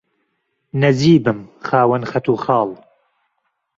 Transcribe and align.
نهجیبم 0.81 1.39
خاوهن 1.65 2.03
خهتوخاڵ 2.09 2.69